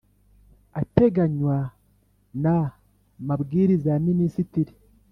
ateganywa 0.81 1.57
na 2.43 2.55
mabwiriza 3.27 3.87
ya 3.93 3.99
minisitiri 4.07 4.73